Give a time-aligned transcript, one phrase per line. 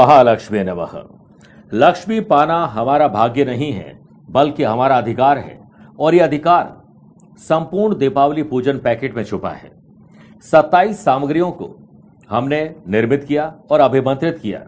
[0.00, 0.92] महालक्ष्मी नमः।
[1.74, 4.00] लक्ष्मी पाना हमारा भाग्य नहीं है,
[4.30, 5.58] बल्कि हमारा अधिकार है,
[5.98, 6.82] और यह अधिकार
[7.38, 9.70] संपूर्ण दीपावली पूजन पैकेट में छुपा है।
[10.44, 11.68] 27 सामग्रियों को
[12.30, 14.58] हमने निर्मित किया और अभिमंत्रित किया,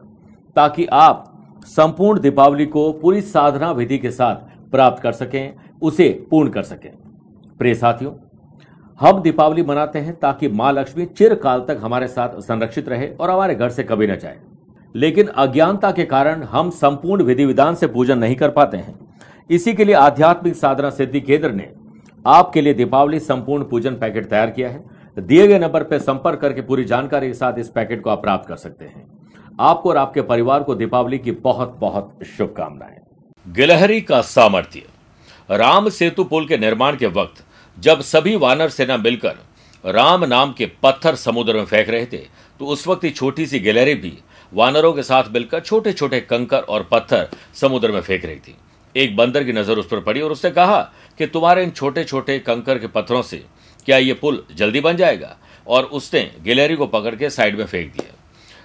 [0.57, 1.25] ताकि आप
[1.67, 6.90] संपूर्ण दीपावली को पूरी साधना विधि के साथ प्राप्त कर सकें, उसे पूर्ण कर सकें।
[7.58, 8.12] प्रिय साथियों,
[9.00, 13.54] हम दीपावली मनाते हैं ताकि माँ लक्ष्मी चिरकाल तक हमारे साथ संरक्षित रहे और हमारे
[13.54, 14.39] घर से कभी न जाए।
[14.95, 18.95] लेकिन अज्ञानता के कारण हम संपूर्ण विधि विधान से पूजन नहीं कर पाते हैं।
[19.51, 21.68] इसी के लिए आध्यात्मिक साधना सिद्धि केंद्र ने
[22.25, 24.85] आपके लिए दीपावली संपूर्ण पूजन पैकेट तैयार किया है।
[25.17, 28.49] दिए गए नंबर पर संपर्क करके पूरी जानकारी के साथ इस पैकेट को आप प्राप्त
[28.49, 29.07] कर सकते हैं।
[29.61, 32.97] आपको और आपके परिवार को दीपावली की बहुत बहुत शुभकामनाएँ।
[33.47, 34.83] गिलहरी का सामर्थ्य।
[35.51, 37.45] राम सेतु पुल के निर्माण के वक्त
[37.79, 39.39] जब सभी वानर सेना मिलकर
[39.84, 42.19] राम नाम के पत्थर समुद्र में फेंक रहे थे
[42.61, 44.12] तो उस वक्त ही छोटी सी गिलहरी भी
[44.53, 48.56] वानरों के साथ मिलकर छोटे छोटे कंकर और पत्थर समुद्र में फेंक रही थी।
[48.97, 50.81] एक बंदर की नज़र उस पर पड़ी और उसने कहा
[51.19, 53.44] कि, तुम्हारे इन छोटे छोटे कंकर के पत्थरों से
[53.86, 55.36] क्या ये पुल जल्दी बन जाएगा?
[55.67, 58.14] और उसने गिलहरी को पकड़ के साइड में फेंक दिया।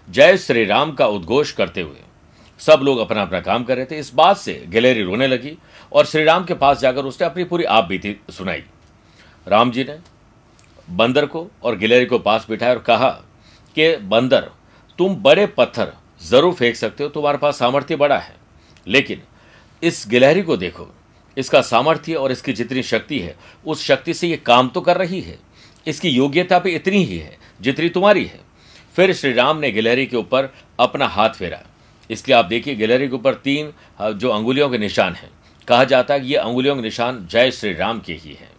[0.09, 1.99] जय श्री राम का उद्घोष करते हुए
[2.59, 5.57] सब लोग अपना अपना काम कर रहे थे। इस बात से गिलहरी रोने लगी
[5.94, 8.63] और श्री राम के पास जाकर उसने अपनी पूरी आप बीती सुनाई।
[9.47, 9.97] राम जी ने
[10.89, 13.09] बंदर को और गिलहरी को पास बिठाया और कहा
[13.75, 14.49] कि, बंदर
[15.00, 18.36] तुम बड़े पत्थर ज़रूर फेंक सकते हो, तुम्हारे पास सामर्थ्य बड़ा है।
[18.88, 19.22] लेकिन
[19.84, 20.88] इस गिलहरी को देखो,
[21.38, 25.22] इसका सामर्थ्य और इसकी जितनी शक्ति है, उस शक्ति से ये काम तो कर रही
[25.22, 25.38] है।
[25.88, 28.40] इसकी योग्यता भी इतनी ही है, जितनी तुम्हारी है।
[28.95, 31.62] फिर श्री राम ने गिलहरी के ऊपर अपना हाथ फेरा।
[32.09, 35.30] इसलिए आप देखिए, गिलहरी के ऊपर तीन जो अंगुलियों के निशान हैं,
[35.68, 38.50] कहा जाता है कि ये अंगुलियों के निशान जय श्री राम के ही हैं।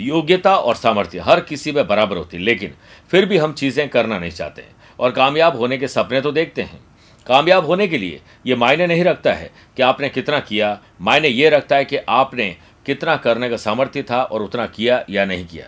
[0.00, 2.74] योग्यता और सामर्थ्य हर किसी में बराबर होती है, लेकिन
[3.10, 4.64] फिर भी हम चीज़ें करना नहीं चाहते।
[5.00, 6.80] और कामयाब होने के सपने तो देखते हैं।
[7.26, 11.50] कामयाब होने के लिए ये मायने नहीं रखता है कि आपने कितना किया, मायने ये
[11.50, 12.56] रखता है कि आपने
[12.86, 15.66] कितना करने का सामर्थ्य था और उतना किया या नहीं किया।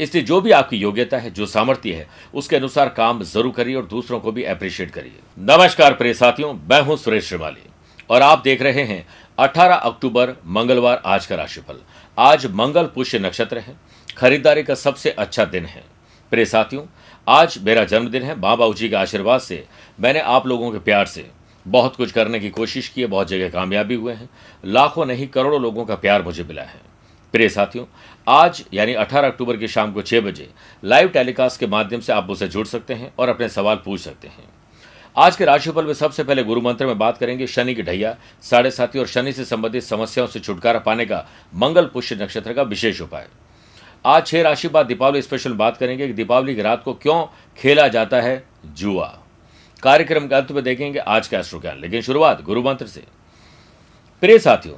[0.00, 3.86] इसलिए जो भी आपकी योग्यता है, जो सामर्थ्य है, उसके अनुसार काम ज़रूर करिए और
[3.86, 7.68] दूसरों को भी अप्रिशिएट करिए। नमस्कार प्रिय साथियों, मैं हूँ सुरेश श्रीमाली
[8.10, 9.06] और आप देख रहे हैं
[9.38, 11.80] 18 अक्टूबर, मंगलवार, आज का राशिफल।
[12.18, 13.76] आज मंगल पुष्य नक्षत्र है।
[14.16, 15.82] खरीदारी का सबसे अच्छा दिन है।
[16.32, 16.82] प्रिय साथियों
[17.28, 19.66] आज मेरा जन्मदिन है, माँ बाबू जी के आशीर्वाद से,
[20.00, 21.30] मैंने आप लोगों के प्यार से।
[21.68, 24.30] बहुत कुछ करने की कोशिश की है, बहुत जगह कामयाबी हुए हैं।
[24.64, 26.80] लाखों नहीं, करोड़ों लोगों का प्यार मुझे मिला है।
[27.32, 27.84] प्रिय साथियों,
[28.28, 30.50] आज, यानी 18 अक्टूबर की शाम को छह बजे,
[30.84, 34.28] लाइव टेलीकास्ट के माध्यम से आप मुझसे जुड़ सकते हैं और अपने सवाल पूछ सकते
[34.28, 34.44] हैं।
[35.16, 38.70] आज के राशिफल में सबसे पहले गुरु मंत्र में बात करेंगे, शनि की ढैया। साढ़े
[38.70, 43.00] साथी और शनि से संबंधित समस्याओं से छुटकारा पाने का मंगल पुष्य नक्षत्र का विशेष
[43.00, 43.26] उपाय।
[44.04, 47.24] आज छह राशि बाद दीपावली स्पेशल बात करेंगे कि दीपावली की रात को क्यों
[47.58, 49.06] खेला जाता है जुआ।
[49.82, 53.02] कार्यक्रम के अंत में देखेंगे आज का एस्ट्रो ज्ञान लेकिन शुरुआत गुरु मंत्र से।
[54.22, 54.76] प्रिय साथियों,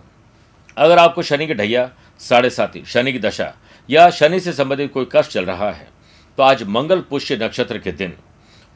[0.77, 1.91] अगर आपको शनि की ढैया,
[2.21, 3.53] साढ़े साथी शनि की दशा
[3.89, 5.89] या शनि से संबंधित कोई कष्ट चल रहा है
[6.39, 8.13] तो आज मंगल पुष्य नक्षत्र के दिन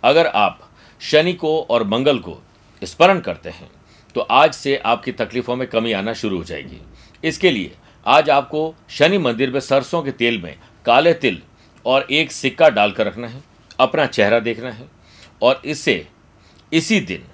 [0.03, 0.61] अगर आप
[1.01, 2.39] शनि को और मंगल को
[2.83, 3.71] स्मरण करते हैं
[4.17, 6.81] तो आज से आपकी तकलीफों में कमी आना शुरू हो जाएगी।
[7.25, 7.75] इसके लिए
[8.09, 10.55] आज आपको शनि मंदिर में सरसों के तेल में
[10.87, 11.41] काले तिल
[11.85, 13.43] और एक सिक्का डालकर रखना है,
[13.79, 14.87] अपना चेहरा देखना है
[15.43, 16.07] और इससे
[16.73, 17.25] इसी दिन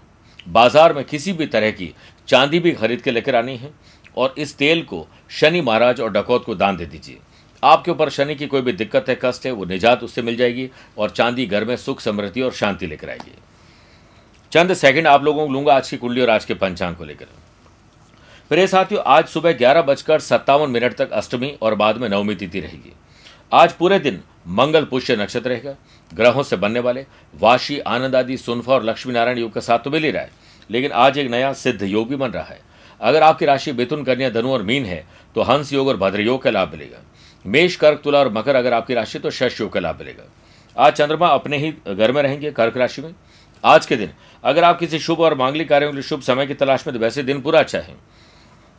[0.46, 1.92] बाज़ार में किसी भी तरह की
[2.28, 3.70] चांदी भी खरीद के लेकर आनी है
[4.16, 7.18] और इस तेल को शनि महाराज और डकौत को दान दे दीजिए।
[7.62, 10.68] आपके ऊपर शनि की कोई भी दिक्कत है, कष्ट है, वो निजात उससे मिल जाएगी
[10.98, 13.38] और चांदी घर में सुख, समृद्धि और शांति लेकर आएगी
[14.52, 17.26] चंद सेकंड आप लोगों को लूँगा आज की कुंडली और आज के पंचांग को लेकर।
[18.50, 22.60] प्रिय साथियों, आज सुबह ग्यारह बजकर सत्तावन मिनट तक अष्टमी और बाद में नवमी तिथि
[22.60, 22.92] रहेगी।
[23.52, 25.74] आज पूरे दिन मंगल पुष्य नक्षत्र रहेगा।
[26.10, 27.04] ग्रहों से बनने वाले
[27.34, 30.30] वाशी, आनंद आदि, सुनफा और लक्ष्मी नारायण योग का साथ तो मिल ही रहा है,
[30.70, 32.60] लेकिन आज एक नया सिद्ध योग भी बन रहा है।
[33.00, 35.04] अगर आपकी राशि मिथुन, कन्या, धनु और मीन है
[35.34, 37.02] तो हंस योग और भद्र योग का लाभ मिलेगा।
[37.44, 40.30] मेष, कर्क, तुला और मकर, अगर आपकी राशि तो शश योग का लाभ मिलेगा।
[40.76, 43.14] आज चंद्रमा अपने ही घर में रहेंगे कर्क राशि में।
[43.64, 44.10] आज के दिन,
[44.44, 47.00] अगर आप किसी शुभ और मांगलिक कार्यों के लिए शुभ समय की तलाश में तो
[47.00, 47.96] वैसे दिन पूरा अच्छा है।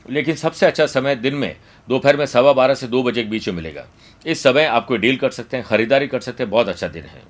[0.10, 1.56] लेकिन सबसे अच्छा समय दिन में,
[1.90, 3.86] दोपहर में सवा बारह से दो बजे के बीच में मिलेगा।
[4.26, 7.04] इस समय आप कोई डील कर सकते हैं, खरीदारी कर सकते हैं, बहुत अच्छा दिन
[7.04, 7.22] है।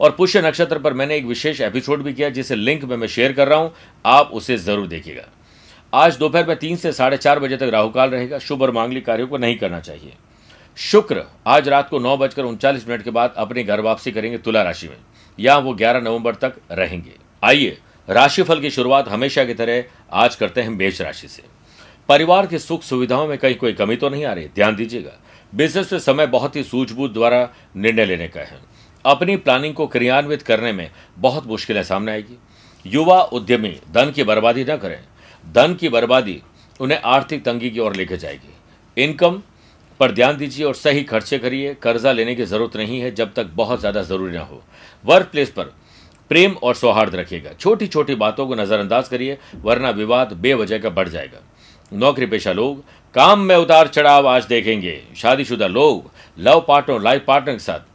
[0.00, 3.32] और पुष्य नक्षत्र पर मैंने एक विशेष एपिसोड भी किया, जिसे लिंक में मैं शेयर
[3.32, 3.74] कर रहा हूँ,
[4.06, 5.28] आप उसे ज़रूर देखिएगा।
[5.94, 9.28] आज दोपहर में तीन से साढ़े चार बजे तक राहुकाल रहेगा, शुभ और मांगलिक कार्यों
[9.28, 10.12] को नहीं करना चाहिए।
[10.76, 14.62] शुक्र, आज रात को नौ बजकर उनचालीस मिनट के बाद अपनी घर वापसी करेंगे तुला
[14.62, 14.96] राशि में।
[15.38, 17.12] या वो ग्यारह नवंबर तक रहेंगे।
[17.44, 17.78] आइए,
[18.08, 21.42] राशिफल की शुरुआत हमेशा की तरह आज करते हैं मेष राशि से।
[22.08, 24.48] परिवार की सुख सुविधाओं में कहीं कोई कमी तो नहीं आ रही?
[24.54, 25.12] ध्यान दीजिएगा।
[25.52, 28.58] बिज़नेस में समय बहुत ही सूझबूझ द्वारा निर्णय लेने का है।
[29.04, 32.38] अपनी प्लानिंग को क्रियान्वित करने में बहुत मुश्किलें सामने आएगी।
[32.84, 34.98] युवा उद्यमी धन की बर्बादी न करें।
[35.44, 36.40] धन की बर्बादी
[36.80, 39.42] उन्हें आर्थिक तंगी की ओर लेकर जाएगी। इनकम
[40.00, 43.50] पर ध्यान दीजिए और सही खर्चे करिए। कर्जा लेने की ज़रूरत नहीं है जब तक
[43.54, 44.62] बहुत ज़्यादा ज़रूरी ना हो।
[45.04, 45.72] वर्क प्लेस पर
[46.30, 51.08] प्रेम और सौहार्द रखिएगा। छोटी छोटी बातों को नजरअंदाज करिए, वरना विवाद बेवजह का बढ़
[51.08, 51.40] जाएगा।
[51.92, 57.52] नौकरी पेशा लोग, काम में उतार चढ़ाव आज देखेंगे। शादीशुदा लोग, लव पार्टनर लाइफ पार्टनर
[57.52, 57.86] के साथ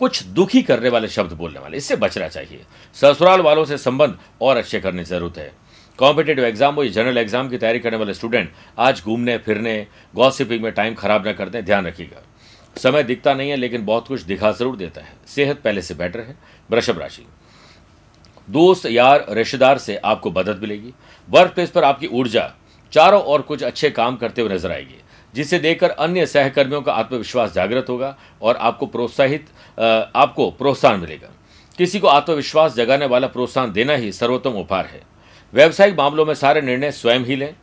[0.00, 2.64] कुछ दुखी करने वाले शब्द बोलने वाले, इससे बचना चाहिए।
[2.96, 5.52] ससुराल वालों से संबंध और अच्छे करने की ज़रूरत है।
[5.98, 10.72] कॉम्पिटेटिव एग्ज़ाम या जनरल एग्ज़ाम की तैयारी करने वाले स्टूडेंट आज घूमने, फिरने गॉसिपिंग में
[10.72, 12.22] टाइम खराब न करते, ध्यान रखिएगा।
[12.76, 16.20] समय दिखता नहीं है, लेकिन बहुत कुछ दिखा ज़रूर देता है। सेहत पहले से बेटर
[16.20, 16.36] है।
[16.70, 17.26] वृषभ राशि।
[18.48, 20.92] दोस्त, यार, रिश्तेदार से आपको मदद मिलेगी।
[21.28, 22.52] वर्क प्लेस पर आपकी ऊर्जा
[22.94, 25.00] चारों ओर कुछ अच्छे काम करते हुए नज़र आएगी,
[25.34, 29.46] जिसे देखकर अन्य सहकर्मियों का आत्मविश्वास जागृत होगा और आपको प्रोत्साहित
[29.78, 31.30] आपको प्रोत्साहन मिलेगा।
[31.78, 35.00] किसी को आत्मविश्वास जगाने वाला प्रोत्साहन देना ही सर्वोत्तम उपहार है।
[35.52, 37.54] व्यावसायिक मामलों में सारे निर्णय स्वयं ही लें,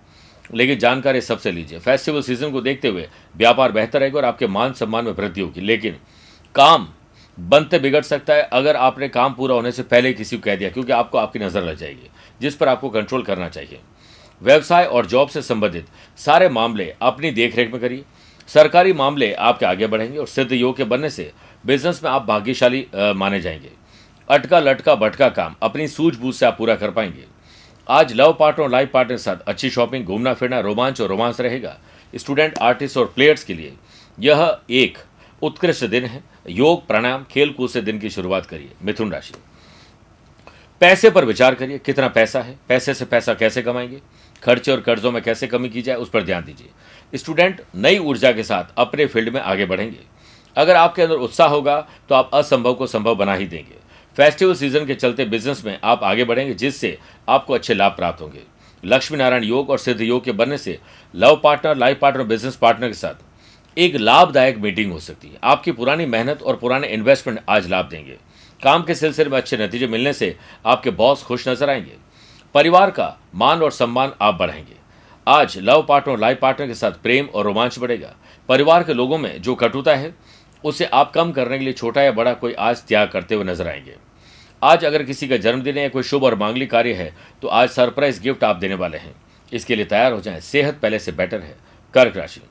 [0.49, 4.73] लेकिन जानकारी सबसे लीजिए। फेस्टिवल सीज़न को देखते हुए व्यापार बेहतर रहेगा और आपके मान
[4.73, 5.95] सम्मान में वृद्धि होगी, लेकिन
[6.55, 6.87] काम
[7.37, 10.69] बनते बिगड़ सकता है अगर आपने काम पूरा होने से पहले किसी को कह दिया,
[10.69, 12.09] क्योंकि आपको आपकी नज़र लग जाएगी,
[12.41, 13.79] जिस पर आपको कंट्रोल करना चाहिए।
[14.41, 18.03] व्यवसाय और जॉब से संबंधित सारे मामले अपनी देखरेख में करिए।
[18.49, 21.31] सरकारी मामले आपके आगे बढ़ेंगे और सिद्ध योग के बनने से
[21.65, 23.71] बिज़नेस में आप भाग्यशाली माने जाएँगे।
[24.27, 27.25] अटका लटका भटका काम अपनी सूझबूझ से आप पूरा कर पाएँगे।
[27.87, 31.39] आज लव पार्टनर और लाइफ पार्टनर के साथ अच्छी शॉपिंग, घूमना फिरना, रोमांच और रोमांस
[31.41, 31.77] रहेगा।
[32.13, 33.73] स्टूडेंट, आर्टिस्ट और प्लेयर्स के लिए
[34.17, 34.97] यह एक
[35.41, 39.33] उत्कृष्ट दिन है। योग, प्राणायाम खेल कूद से दिन की शुरुआत करिए, मिथुन राशि।
[40.81, 44.01] पैसे पर विचार करिए, कितना पैसा है, पैसे से पैसा कैसे कमाएँगे?
[44.43, 48.31] खर्चे और कर्जों में कैसे कमी की जाए, उस पर ध्यान दीजिए। स्टूडेंट नई ऊर्जा
[48.31, 49.99] के साथ अपने फ़ील्ड में आगे बढ़ेंगे।
[50.55, 51.79] अगर आपके अंदर उत्साह होगा
[52.09, 53.75] तो आप असंभव को संभव बना ही देंगे।
[54.17, 56.97] फेस्टिवल सीज़न के चलते बिज़नेस में आप आगे बढ़ेंगे, जिससे
[57.27, 58.41] आपको अच्छे लाभ प्राप्त होंगे।
[58.83, 60.77] लक्ष्मी नारायण योग और सिद्ध योग के बनने से
[61.13, 65.71] love partner, life partner business partner के साथ एक लाभदायक मीटिंग हो सकती है। आपकी
[65.71, 68.17] पुरानी मेहनत और पुराने इन्वेस्टमेंट आज लाभ देंगे।
[68.61, 70.35] काम के सिलसिले में अच्छे नतीजे मिलने से
[70.65, 71.95] आपके बॉस खुश नज़र आएँगे।
[72.55, 74.75] परिवार का मान और सम्मान आप बढ़ाएँगे।
[75.27, 78.13] आज लव पार्टनर लाइफ पार्टनर के साथ प्रेम और रोमांच बढ़ेगा।
[78.49, 80.13] परिवार के लोगों में जो कटुता है,
[80.63, 83.67] उसे आप कम करने के लिए छोटा या बड़ा कोई आज त्याग करते हुए नज़र
[83.67, 83.95] आएँगे।
[84.61, 87.69] आज अगर किसी का जन्मदिन है या कोई शुभ और मांगलिक कार्य है तो आज
[87.69, 89.15] सरप्राइज़ गिफ्ट आप देने वाले हैं।
[89.51, 91.55] इसके लिए तैयार हो जाएँ, सेहत पहले से बेटर है।
[91.93, 92.41] कर्क राशि।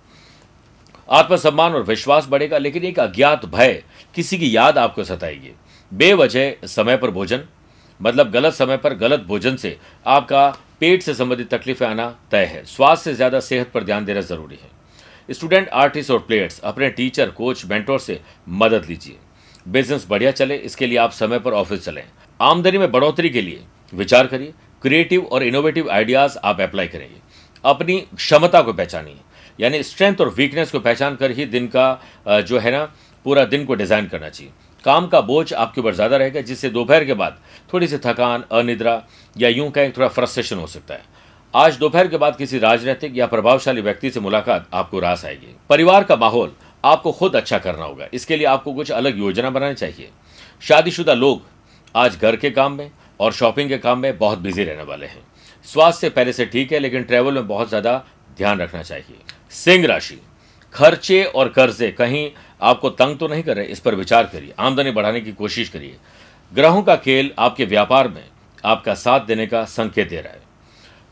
[1.08, 3.82] आत्मसम्मान और विश्वास बढ़ेगा, लेकिन एक अज्ञात भय
[4.14, 5.52] किसी की याद आपको सताएगी।
[5.93, 7.44] बेवजह समय पर भोजन
[8.00, 9.76] मतलब गलत समय पर गलत भोजन से
[10.06, 10.49] आपका
[10.81, 14.56] पेट से संबंधित तकलीफें आना तय है। स्वास्थ्य से ज़्यादा सेहत पर ध्यान देना ज़रूरी
[14.56, 14.79] है।
[15.29, 19.17] स्टूडेंट, आर्टिस्ट और प्लेयर्स, अपने टीचर, कोच, मेंटोर से मदद लीजिए।
[19.67, 22.02] बिज़नेस बढ़िया चले, इसके लिए आप समय पर ऑफ़िस चलें।
[22.41, 23.61] आमदनी में बढ़ोतरी के लिए
[23.93, 24.52] विचार करिए।
[24.82, 27.20] क्रिएटिव और इनोवेटिव आइडियाज़ आप अप्लाई करेंगे।
[27.64, 29.17] अपनी क्षमता को पहचानिए।
[29.58, 32.85] यानी स्ट्रेंथ और वीकनेस को पहचान कर ही दिन का जो है ना,
[33.26, 34.52] पूरा दिन को डिज़ाइन करना चाहिए।
[34.85, 37.38] काम का बोझ आपके ऊपर ज़्यादा रहेगा, जिससे दोपहर के बाद
[37.73, 39.03] थोड़ी सी थकान, अनिद्रा
[39.37, 41.03] या यूँ कहें थोड़ा फ्रस्ट्रेशन हो सकता है।
[41.55, 46.04] आज दोपहर के बाद किसी राजनीतिक या प्रभावशाली व्यक्ति से मुलाकात आपको रास आएगी। परिवार
[46.04, 46.52] का माहौल
[46.85, 50.11] आपको खुद अच्छा करना होगा। इसके लिए आपको कुछ अलग योजना बनानी चाहिए।
[50.62, 51.43] शादीशुदा लोग
[51.95, 52.90] आज घर के काम में
[53.21, 55.23] और शॉपिंग के काम में बहुत बिज़ी रहने वाले हैं।
[55.66, 58.02] स्वास्थ्य पहले से ठीक है, लेकिन ट्रैवल में बहुत ज़्यादा
[58.37, 59.19] ध्यान रखना चाहिए।
[59.54, 60.21] सिंह राशि।
[60.75, 64.90] खर्चे और कर्जे कहीं आपको तंग तो नहीं कर रहे इस पर विचार करिए, आमदनी
[64.90, 65.97] बढ़ाने की कोशिश करिए।
[66.52, 68.25] ग्रहों का खेल आपके व्यापार में
[68.64, 70.40] आपका साथ देने का संकेत दे रहा है।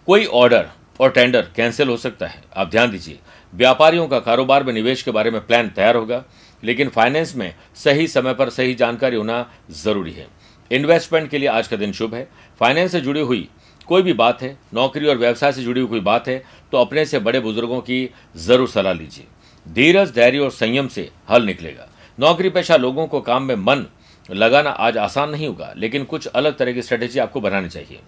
[0.08, 0.68] कोई ऑर्डर
[1.00, 3.18] और टेंडर कैंसिल हो सकता है, आप ध्यान दीजिए।
[3.52, 6.24] व्यापारियों का कारोबार में निवेश के बारे में प्लान तैयार होगा,
[6.62, 10.26] लेकिन फाइनेंस में सही समय पर सही जानकारी होना ज़रूरी है।
[10.70, 12.28] इन्वेस्टमेंट के लिए आज का दिन शुभ है।
[12.60, 13.48] फाइनेंस से जुड़ी हुई
[13.88, 17.04] कोई भी बात है, नौकरी और व्यवसाय से जुड़ी हुई कोई बात है तो अपने
[17.04, 19.26] से बड़े बुज़ुर्गों की ज़रूर सलाह लीजिए।
[19.68, 23.86] धीरज, धैर्य और संयम से हल निकलेगा। नौकरी पेशा लोगों को काम में मन
[24.28, 28.00] लगाना आज आसान नहीं होगा, लेकिन कुछ अलग तरह की स्ट्रेटेजी आपको बनानी चाहिए।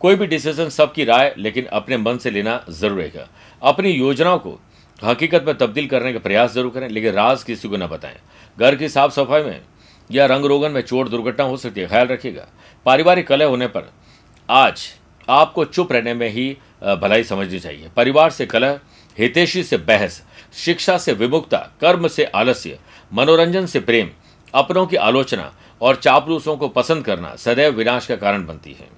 [0.00, 3.28] कोई भी डिसीज़न सबकी राय, लेकिन अपने मन से लेना ज़रूर रहेगा
[3.62, 4.58] अपनी योजनाओं को
[4.98, 8.16] हकीकत में तब्दील करने का प्रयास ज़रूर करें, लेकिन राज किसी को न बताएँ।
[8.58, 9.60] घर की साफ़ सफ़ाई में
[10.10, 12.46] या रंग रोगन में चोट, दुर्घटना हो सकती है, ख्याल रखिएगा।
[12.86, 13.90] पारिवारिक कलह होने पर
[14.48, 14.88] आज
[15.28, 16.50] आपको चुप रहने में ही
[16.82, 18.78] भलाई समझनी चाहिए। परिवार से कलह,
[19.18, 20.22] हितेशी से बहस
[20.54, 22.78] शिक्षा से विमुक्ता, कर्म से आलस्य,
[23.12, 24.10] मनोरंजन से प्रेम,
[24.54, 28.88] अपनों की आलोचना और चापलूसों को पसंद करना सदैव विनाश का कारण बनती है।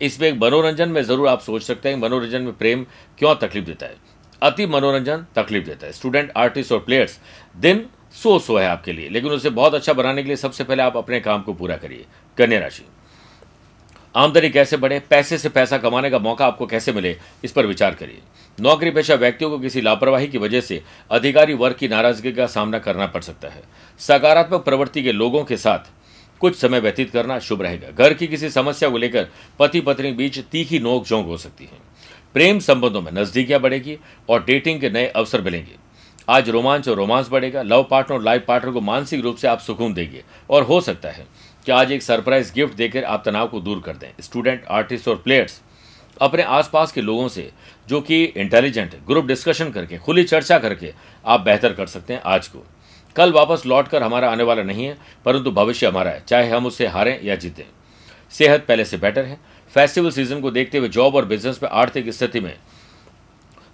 [0.00, 2.84] इसमें एक मनोरंजन में ज़रूर आप सोच सकते हैं मनोरंजन में प्रेम
[3.18, 3.96] क्यों तकलीफ़ देता है?
[4.42, 7.18] अति मनोरंजन तकलीफ़ देता है। स्टूडेंट, आर्टिस्ट और प्लेयर्स
[7.56, 10.82] दिन सो सो है आपके लिए, लेकिन उसे बहुत अच्छा बनाने के लिए सबसे पहले
[10.82, 12.04] आप अपने काम को पूरा करिए।
[12.38, 12.84] कन्या राशि।
[14.18, 17.94] आमदनी कैसे बढ़े, पैसे से पैसा कमाने का मौका आपको कैसे मिले, इस पर विचार
[17.94, 18.18] करिए।
[18.58, 22.78] नौकरी पेशा व्यक्तियों को किसी लापरवाही की वजह से अधिकारी वर्ग की नाराज़गी का सामना
[22.78, 23.62] करना पड़ सकता है।
[24.00, 25.90] सकारात्मक प्रवृत्ति के लोगों के साथ
[26.40, 30.38] कुछ समय व्यतीत करना शुभ रहेगा। घर की किसी समस्या को लेकर पति पत्नी बीच
[30.38, 31.78] तीखी नोक झोंक हो सकती है।
[32.34, 33.98] प्रेम संबंधों में नजदीकियाँ बढ़ेगी
[34.28, 35.86] और डेटिंग के नए अवसर मिलेंगे।
[36.28, 39.60] आज रोमांच और रोमांस बढ़ेगा। लव पार्टनर और लाइफ पार्टनर को मानसिक रूप से आप
[39.60, 41.26] सुकून देंगे और हो सकता है
[41.68, 45.16] कि आज एक सरप्राइज़ गिफ्ट देकर आप तनाव को दूर कर दें। स्टूडेंट, आर्टिस्ट और
[45.16, 45.60] प्लेयर्स,
[46.20, 47.50] अपने आसपास के लोगों से,
[47.88, 50.92] जो कि इंटेलिजेंट ग्रुप डिस्कशन करके, खुली चर्चा करके
[51.24, 52.64] आप बेहतर कर सकते हैं आज को।
[53.16, 56.86] कल वापस लौटकर हमारा आने वाला नहीं है, परंतु भविष्य हमारा है, चाहे हम उससे
[56.86, 57.64] हारें या जीतें।
[58.32, 59.38] सेहत पहले से बेटर है।
[59.74, 62.54] फेस्टिवल सीज़न को देखते हुए जॉब और बिज़नेस में आर्थिक स्थिति में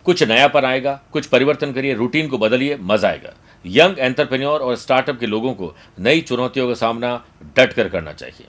[0.07, 3.35] कुछ नयापन आएगा, कुछ परिवर्तन करिए रूटीन को बदलिए, मज़ा आएगा।
[3.67, 7.25] यंग एंटरप्रेन्योर और स्टार्टअप के लोगों को नई चुनौतियों का सामना
[7.57, 8.47] डट कर करना चाहिए।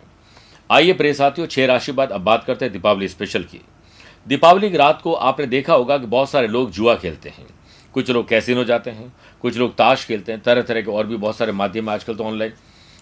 [0.69, 3.61] आइए प्रिय साथियों, छह राशि बाद अब बात करते हैं दीपावली स्पेशल की।
[4.27, 7.45] दीपावली की रात को आपने देखा होगा कि बहुत सारे लोग जुआ खेलते हैं।
[7.93, 11.15] कुछ लोग कैसिनो जाते हैं, कुछ लोग ताश खेलते हैं तरह तरह के और भी
[11.15, 12.53] बहुत सारे माध्यम आजकल तो ऑनलाइन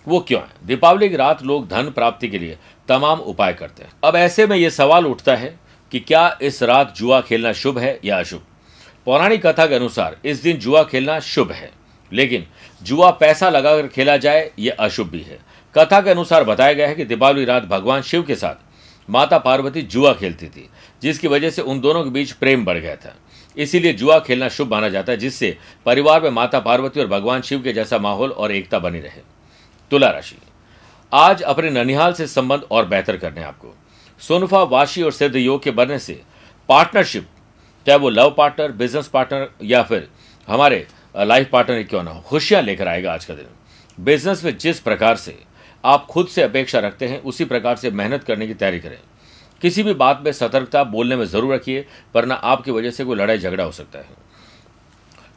[0.07, 0.47] वो क्यों है?
[0.65, 4.55] दीपावली की रात लोग धन प्राप्ति के लिए तमाम उपाय करते हैं। अब ऐसे में
[4.57, 5.59] ये सवाल उठता है
[5.91, 8.41] कि क्या इस रात जुआ खेलना शुभ है या अशुभ?
[9.05, 11.71] पौराणिक कथा के अनुसार इस दिन जुआ खेलना शुभ है।
[12.13, 12.45] लेकिन
[12.83, 15.39] जुआ पैसा लगाकर खेला जाए यह अशुभ भी है।
[15.75, 18.55] कथा के अनुसार बताया गया है कि दीपावली रात भगवान शिव के साथ
[19.09, 20.69] माता पार्वती जुआ खेलती थी,
[21.01, 23.15] जिसकी वजह से उन दोनों के बीच प्रेम बढ़ गया था।
[23.57, 27.61] इसीलिए जुआ खेलना शुभ माना जाता है, जिससे परिवार में माता पार्वती और भगवान शिव
[27.61, 29.21] के जैसा माहौल और एकता बनी रहे।
[29.91, 30.35] तुला राशि।
[31.13, 33.75] आज अपने ननिहाल से संबंध और बेहतर करने आपको।
[34.19, 36.21] सोनफा, वाशी और सिद्ध योग के बनने से
[36.69, 37.27] पार्टनरशिप
[37.87, 40.07] चाहे वो लव पार्टनर बिज़नेस पार्टनर या फिर
[40.47, 42.21] हमारे लाइफ पार्टनर क्यों ना हो?
[42.21, 43.45] खुशियाँ लेकर आएगा आज का दिन।
[43.99, 45.37] बिज़नेस में जिस प्रकार से
[45.83, 48.97] आप खुद से अपेक्षा रखते हैं, उसी प्रकार से मेहनत करने की तैयारी करें।
[49.61, 53.37] किसी भी बात में सतर्कता बोलने में ज़रूर रखिए, वरना आपकी वजह से कोई लड़ाई
[53.37, 54.21] झगड़ा हो सकता है।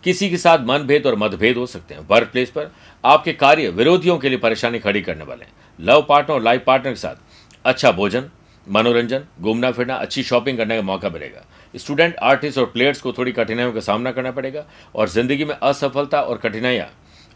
[0.05, 2.71] किसी के साथ मनभेद और मतभेद हो सकते हैं। वर्क प्लेस पर
[3.05, 6.91] आपके कार्य विरोधियों के लिए परेशानी खड़ी करने वाले हैं। लव पार्टनर और लाइफ पार्टनर
[6.91, 7.17] के साथ
[7.65, 8.31] अच्छा भोजन,
[8.67, 11.45] मनोरंजन घूमना फिरना अच्छी शॉपिंग करने का मौका मिलेगा।
[11.77, 14.65] स्टूडेंट, आर्टिस्ट और प्लेयर्स को थोड़ी कठिनाइयों का सामना करना पड़ेगा
[14.95, 16.89] और ज़िंदगी में असफलता और कठिनाइयाँ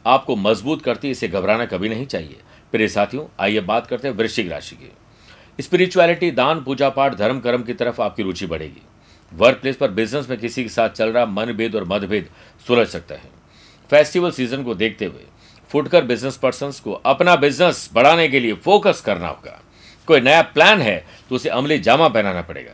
[0.04, 2.36] आपको मज़बूत करती इसे घबराना कभी नहीं चाहिए।
[2.72, 4.92] प्रिय साथियों, आइए बात करते हैं वृश्चिक राशि की।
[5.58, 8.82] स्पिरिचुअलिटी, दान, पूजा पाठ, धर्म, कर्म की तरफ़ आपकी रुचि बढ़ेगी।
[9.32, 12.28] वर्क प्लेस पर बिज़नेस में किसी के साथ चल रहा मनभेद और मतभेद
[12.66, 13.28] सुलझ सकता है।
[13.90, 15.26] फेस्टिवल सीज़न को देखते हुए
[15.70, 19.60] फुटकर बिज़नेस पर्सन को अपना बिज़नेस बढ़ाने के लिए फोकस करना होगा।
[20.08, 22.72] कोई नया प्लान है तो उसे अमली जामा पहनाना पड़ेगा।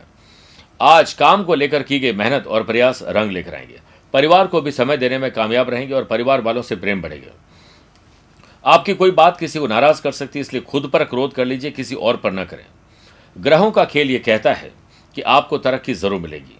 [0.81, 3.79] आज काम को लेकर की गई मेहनत और प्रयास रंग लेकर आएँगे।
[4.13, 7.33] परिवार को भी समय देने में कामयाब रहेंगे और परिवार वालों से प्रेम बढ़ेगा।
[8.65, 11.71] आपकी कोई बात किसी को नाराज़ कर सकती है, इसलिए खुद पर क्रोध कर लीजिए,
[11.71, 12.65] किसी और पर न करें।
[13.37, 14.71] ग्रहों का खेल यह कहता है
[15.15, 16.59] कि आपको तरक्की ज़रूर मिलेगी।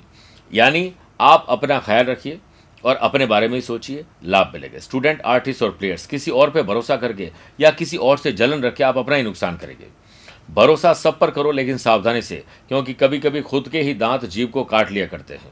[0.54, 2.40] यानी आप अपना ख्याल रखिए
[2.86, 6.64] और अपने बारे में ही सोचिए, लाभ मिलेगा। स्टूडेंट, आर्टिस्ट और प्लेयर्स, किसी और पे
[6.64, 10.07] भरोसा करके या किसी और से जलन रख आप अपना ही नुकसान करेंगे।
[10.50, 14.48] भरोसा सब पर करो लेकिन सावधानी से, क्योंकि कभी कभी खुद के ही दांत जीव
[14.48, 15.52] को काट लिया करते हैं।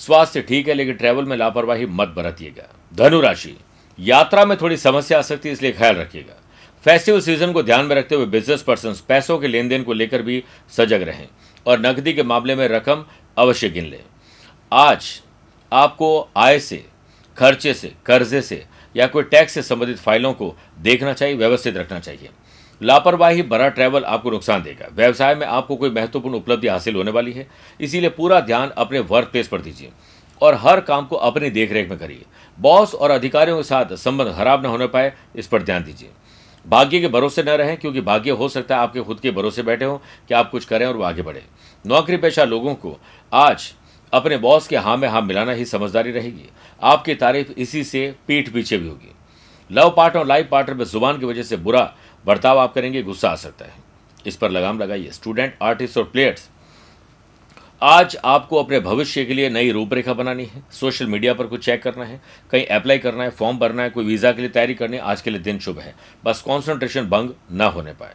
[0.00, 3.56] स्वास्थ्य ठीक है, लेकिन ट्रैवल में लापरवाही मत बरतिएगा। धनुराशि
[3.98, 6.38] यात्रा में थोड़ी समस्या आ सकती है, इसलिए ख्याल रखिएगा।
[6.86, 10.22] फेस्टिवल सीज़न को ध्यान में रखते हुए बिज़नेस पर्सन पैसों के लेन देन को लेकर
[10.22, 11.26] भी सजग रहें
[11.66, 13.04] और नकदी के मामले में रकम
[13.36, 14.00] अवश्य गिन लें।
[14.72, 15.20] आज
[15.72, 16.84] आपको आय से,
[17.36, 21.98] खर्चे से, कर्जे से या कोई टैक्स से संबंधित फाइलों को देखना चाहिए, व्यवस्थित रखना
[22.00, 22.30] चाहिए।
[22.82, 27.32] लापरवाही बड़ा ट्रैवल आपको नुकसान देगा। व्यवसाय में आपको कोई महत्वपूर्ण उपलब्धि हासिल होने वाली
[27.32, 27.46] है,
[27.80, 29.90] इसीलिए पूरा ध्यान अपने वर्क प्लेस पर दीजिए
[30.40, 32.24] और हर काम को अपनी देखरेख में करिए।
[32.58, 36.10] बॉस और अधिकारियों के साथ संबंध खराब न होने पाए, इस पर ध्यान दीजिए।
[36.66, 39.84] भाग्य के भरोसे न रहें, क्योंकि भाग्य हो सकता है आपके खुद के भरोसे बैठे
[39.84, 39.96] हों
[40.28, 41.42] कि आप कुछ करें और वो आगे बढ़े।
[41.84, 42.98] नौकरी पेशा लोगों को
[43.32, 43.72] आज
[44.12, 46.48] अपने बॉस के हाँ में हाँ मिलाना ही समझदारी रहेगी।
[46.82, 49.14] आपकी तारीफ़ इसी से पीठ पीछे भी होगी।
[49.70, 51.92] लव पार्टनर और लाइफ पार्टनर में ज़ुबान की वजह से बुरा
[52.24, 53.74] बर्ताव आप करेंगे, गुस्सा आ सकता है।
[54.26, 56.48] इस पर लगाम लगाइए। स्टूडेंट आर्टिस्ट और प्लेयर्स
[57.82, 61.82] आज आपको अपने भविष्य के लिए नई रूपरेखा बनानी है। सोशल मीडिया पर कुछ चेक
[61.82, 64.96] करना है, कहीं अप्लाई करना है फॉर्म भरना है, कोई वीज़ा के लिए तैयारी करनी
[64.96, 68.14] है, आज के लिए दिन शुभ है। बस कॉन्सेंट्रेशन भंग न होने पाए।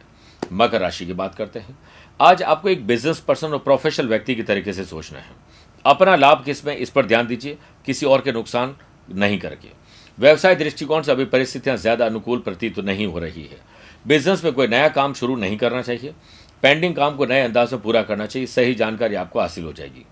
[0.52, 1.78] मकर राशि की बात करते हैं।
[2.20, 5.36] आज आपको एक बिज़नेस पर्सन और प्रोफेशनल व्यक्ति के तरीके से सोचना है।
[5.84, 8.76] अपना लाभ किसमें, इस पर ध्यान दीजिए। किसी और के नुकसान
[9.10, 9.68] नहीं करके
[10.18, 13.58] व्यवसाय दृष्टिकोण से अभी परिस्थितियाँ ज़्यादा अनुकूल प्रतीत तो नहीं हो रही है।
[14.04, 16.14] बिज़नेस में कोई नया काम शुरू नहीं करना चाहिए।
[16.62, 20.04] पेंडिंग काम को नए अंदाज में पूरा करना चाहिए। सही जानकारी आपको हासिल हो जाएगी।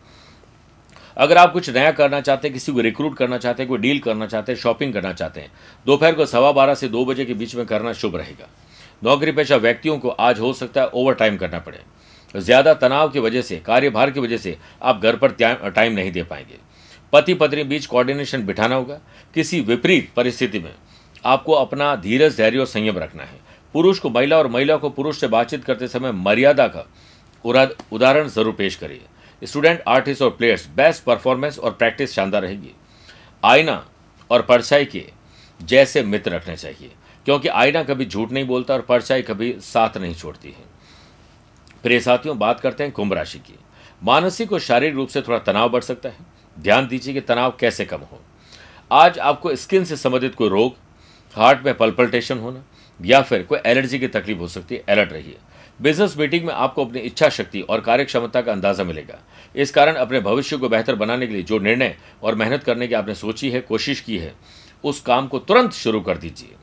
[1.16, 3.98] अगर आप कुछ नया करना चाहते हैं, किसी को रिक्रूट करना चाहते हैं, कोई डील
[3.98, 5.50] करना चाहते हैं शॉपिंग करना चाहते हैं,
[5.86, 8.48] दोपहर को सवा बारह से दो बजे के बीच में करना शुभ रहेगा।
[9.02, 11.80] नौकरी पेशा व्यक्तियों को आज हो सकता है ओवर टाइम करना पड़े।
[12.34, 15.32] ज़्यादा तनाव की वजह से, कार्यभार की वजह से आप घर पर
[15.70, 16.58] टाइम नहीं दे पाएँगे।
[17.12, 19.00] पति पत्नी बीच कोऑर्डिनेशन बिठाना होगा।
[19.34, 20.72] किसी विपरीत परिस्थिति में
[21.24, 23.45] आपको अपना धीरज, धैर्य और संयम रखना है।
[23.76, 26.84] पुरुष को महिला और महिला को पुरुष से बातचीत करते समय मर्यादा का
[27.44, 32.72] उदाहरण ज़रूर पेश करिए। स्टूडेंट, आर्टिस्ट और प्लेयर्स, बेस्ट परफॉर्मेंस और प्रैक्टिस शानदार रहेगी।
[33.42, 33.84] आईना
[34.30, 35.04] और परछाई के
[35.60, 36.90] जैसे मित्र रखने चाहिए,
[37.26, 40.64] क्योंकि आईना कभी झूठ नहीं बोलता और परछाई कभी साथ नहीं छोड़ती है।
[41.82, 43.58] प्रिय साथियों, बात करते हैं कुंभ राशि की।
[44.02, 47.84] मानसिक और शारीरिक रूप से थोड़ा तनाव बढ़ सकता है। ध्यान दीजिए कि तनाव कैसे
[47.84, 48.20] कम हो।
[48.90, 50.74] आज आपको स्किन से संबंधित कोई रोग,
[51.34, 52.64] हार्ट में पल्पल्टेशन होना
[53.04, 55.36] या फिर कोई एलर्जी की तकलीफ़ हो सकती है, अलर्ट रहिए।
[55.82, 59.18] बिज़नेस मीटिंग में आपको अपनी इच्छा शक्ति और कार्य क्षमता का अंदाज़ा मिलेगा।
[59.56, 62.94] इस कारण अपने भविष्य को बेहतर बनाने के लिए जो निर्णय और मेहनत करने की
[62.94, 64.34] आपने सोची है, कोशिश की है,
[64.84, 66.54] उस काम को तुरंत शुरू कर दीजिए।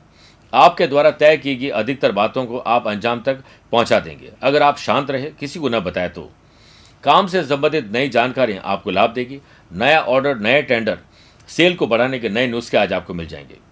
[0.54, 4.78] आपके द्वारा तय की गई अधिकतर बातों को आप अंजाम तक पहुँचा देंगे। अगर आप
[4.78, 6.32] शांत रहे, किसी को न बताए तो।
[7.04, 9.40] काम से संबंधित नई जानकारियाँ आपको लाभ देगी।
[9.72, 10.98] नया ऑर्डर, नए टेंडर,
[11.48, 13.63] सेल को बढ़ाने के नए नुस्खे आज आपको मिल जाएँगे।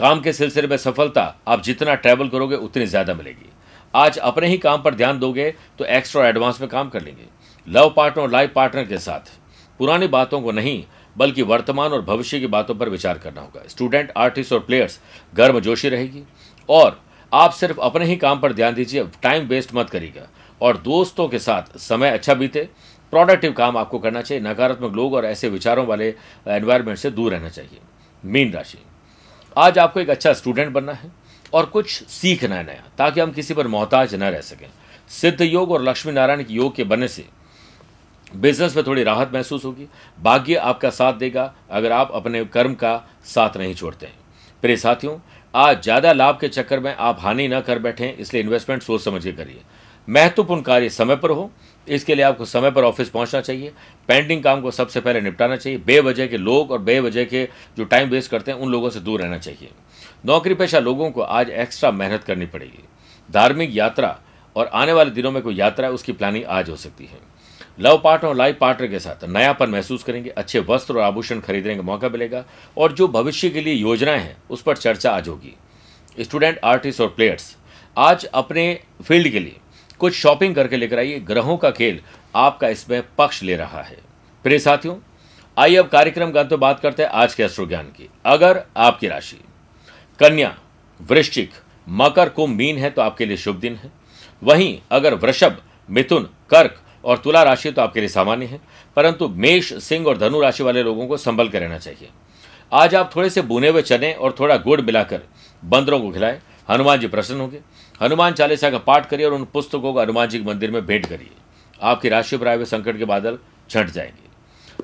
[0.00, 3.50] काम के सिलसिले में सफलता आप जितना ट्रैवल करोगे, उतनी ज़्यादा मिलेगी।
[3.94, 7.24] आज अपने ही काम पर ध्यान दोगे तो एक्स्ट्रा एडवांस में काम कर लेंगे।
[7.66, 9.30] लव पार्टनर और लाइफ पार्टनर के साथ।
[9.80, 10.82] पुरानी बातों को नहीं,
[11.16, 14.98] बल्कि वर्तमान और भविष्य की बातों पर विचार करना होगा। स्टूडेंट आर्टिस्ट और प्लेयर्स
[15.34, 16.22] गर्म जोशी रहेगी।
[16.68, 17.00] और
[17.32, 20.28] आप सिर्फ़ अपने ही काम पर ध्यान दीजिए टाइम वेस्ट मत करिएगा।
[20.60, 22.68] और दोस्तों के साथ समय अच्छा बीते।
[23.12, 26.14] प्रोडक्टिव काम आपको करना चाहिए। नकारात्मक लोग और ऐसे विचारों वाले
[26.48, 27.80] एनवायरमेंट से दूर रहना चाहिए।
[28.24, 28.78] मीन राशि।
[29.56, 31.10] आज आपको एक अच्छा स्टूडेंट बनना है
[31.52, 34.68] और कुछ सीखना है नया, ताकि हम किसी पर मोहताज न रह सकें।
[35.10, 37.24] सिद्ध योग और लक्ष्मी नारायण के योग के बनने से
[38.32, 39.86] बिज़नेस में थोड़ी राहत महसूस होगी।
[40.18, 44.18] भाग्य आपका साथ देगा, अगर आप अपने कर्म का साथ नहीं छोड़ते हैं।
[44.62, 45.18] प्रिय साथियों,
[45.54, 49.22] आज ज़्यादा लाभ के चक्कर में आप हानि न कर बैठे इसलिए इन्वेस्टमेंट सोच समझ
[49.24, 49.60] के करिए।
[50.08, 51.50] महत्वपूर्ण कार्य समय पर हो
[51.88, 53.72] इसके लिए आपको समय पर ऑफ़िस पहुँचना चाहिए।
[54.08, 58.08] पेंडिंग काम को सबसे पहले निपटाना चाहिए। बेवजह के लोग और बेवजह के जो टाइम
[58.08, 59.70] वेस्ट करते हैं, उन लोगों से दूर रहना चाहिए।
[60.26, 62.84] नौकरी पेशा लोगों को आज एक्स्ट्रा मेहनत करनी पड़ेगी।
[63.30, 64.18] धार्मिक यात्रा
[64.56, 67.18] और आने वाले दिनों में कोई यात्रा है उसकी प्लानिंग आज हो सकती है।
[67.80, 71.76] लव पार्टनर और लाइफ पार्टनर के साथ नयापन महसूस करेंगे, अच्छे वस्त्र और आभूषण खरीदने
[71.76, 72.44] का मौका मिलेगा
[72.76, 75.54] और जो भविष्य के लिए योजनाएँ हैं, उस पर चर्चा आज होगी।
[76.20, 77.56] स्टूडेंट आर्टिस्ट और प्लेयर्स
[77.96, 79.56] आज अपने फ़ील्ड के लिए
[80.00, 82.00] कुछ शॉपिंग करके लेकर आइए। ग्रहों का खेल
[82.34, 83.96] आपका इसमें पक्ष ले रहा है।
[84.44, 84.96] प्रिय साथियों,
[85.56, 89.08] आइए अब कार्यक्रम का तो बात करते हैं आज के अश्रु ज्ञान की। अगर आपकी
[89.08, 89.40] राशि,
[90.18, 90.54] कन्या,
[91.00, 91.50] वृश्चिक,
[91.88, 93.90] मकर, कुंभ, मीन है तो आपके लिए शुभ दिन है।
[94.42, 98.60] वहीं अगर वृषभ, मिथुन, कर्क और तुला राशि तो आपके लिए सामान्य है।
[98.96, 102.08] परंतु मेष, सिंह और धनु राशि वाले लोगों को संभल कर रहना चाहिए।
[102.72, 105.20] आज आप थोड़े से बुने हुए चने और थोड़ा गुड़ मिलाकर
[105.64, 107.60] बंदरों को खिलाएँ। हनुमान जी प्रसन्न होंगे।
[108.02, 111.06] हनुमान चालीसा का पाठ करिए और उन पुस्तकों को हनुमान जी के मंदिर में भेंट
[111.06, 111.30] करिए।
[111.82, 113.38] आपकी राशि पर आए हुए संकट के बादल
[113.70, 114.30] छंट जाएँगे।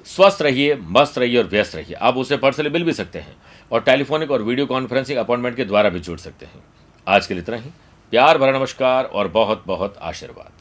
[0.04, 3.36] स्वस्थ रहिए, मस्त रहिए और व्यस्त रहिए। आप उसे पर्सनली मिल भी सकते हैं
[3.72, 6.64] और टेलीफोनिक और वीडियो कॉन्फ्रेंसिंग अपॉइंटमेंट के द्वारा भी जुड़ सकते हैं।
[7.08, 7.70] आज के लिए इतना ही।
[8.10, 10.52] प्यार भरा नमस्कार और बहुत बहुत आशीर्वाद।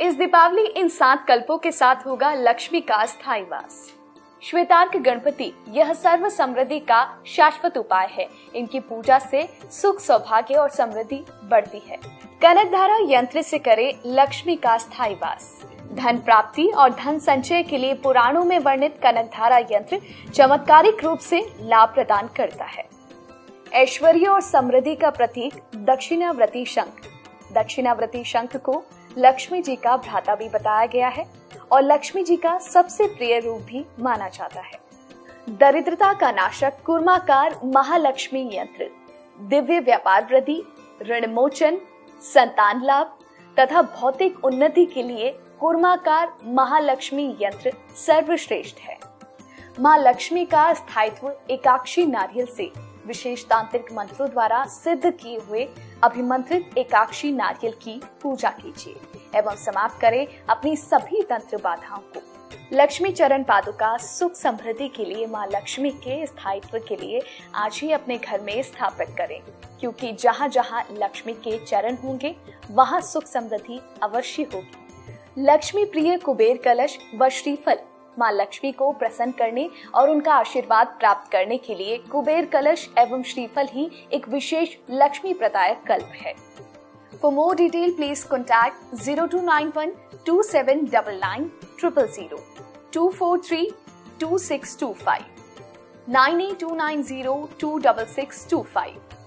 [0.00, 3.93] इस दीपावली इन सात कल्पों के साथ होगा लक्ष्मी का स्थायी वास।
[4.44, 10.68] श्वेतार्क गणपति, यह सर्व समृद्धि का शाश्वत उपाय है। इनकी पूजा से सुख सौभाग्य और
[10.68, 11.96] समृद्धि बढ़ती है।
[12.42, 17.78] कनक धारा यंत्र से करे लक्ष्मी का स्थायी वास। धन प्राप्ति और धन संचय के
[17.78, 20.00] लिए पुराणों में वर्णित कनक धारा यंत्र
[20.34, 22.84] चमत्कारिक रूप से लाभ प्रदान करता है।
[23.72, 27.00] ऐश्वर्य और समृद्धि का प्रतीक दक्षिणाव्रती शंख।
[27.52, 28.82] दक्षिणाव्रती शंख को
[29.18, 31.43] लक्ष्मी जी का भ्राता भी बताया गया है।
[31.74, 34.78] और लक्ष्मी जी का सबसे प्रिय रूप भी माना जाता है।
[35.50, 38.88] दरिद्रता का नाशक कुर्माकार महालक्ष्मी यंत्र,
[39.40, 40.62] दिव्य व्यापार वृद्धि,
[41.02, 41.78] ऋण मोचन,
[42.22, 43.16] संतान लाभ
[43.56, 48.98] तथा भौतिक उन्नति के लिए कुर्माकार महालक्ष्मी यंत्र सर्वश्रेष्ठ है।
[49.80, 52.70] माँ लक्ष्मी का स्थायित्व एकाक्षी नारियल से
[53.06, 55.68] विशेष तांत्रिक मंत्रों द्वारा सिद्ध किए हुए
[56.02, 58.96] अभिमंत्रित एकाक्षी नारियल की पूजा कीजिए।
[59.34, 62.22] एवं समाप्त करें अपनी सभी तंत्र बाधाओं को।
[62.72, 67.22] लक्ष्मी चरण पादुका सुख समृद्धि के लिए, माँ लक्ष्मी के स्थायित्व के लिए
[67.54, 69.40] आज ही अपने घर में स्थापित करें,
[69.80, 72.34] क्योंकि जहाँ जहाँ लक्ष्मी के चरण होंगे,
[72.70, 77.78] वहाँ सुख समृद्धि अवश्य होगी। लक्ष्मी प्रिय कुबेर कलश व श्रीफल,
[78.18, 83.22] माँ लक्ष्मी को प्रसन्न करने और उनका आशीर्वाद प्राप्त करने के लिए कुबेर कलश एवं
[83.22, 86.34] श्रीफल ही एक विशेष लक्ष्मी प्रदायक कल्प है।
[87.20, 89.92] For more detail, please contact 0291
[90.24, 91.50] 2799
[91.80, 91.90] 000
[92.90, 93.72] 243
[94.18, 95.24] 2625
[96.06, 99.13] 98290 26625.